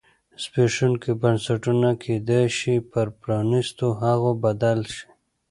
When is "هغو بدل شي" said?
4.01-5.07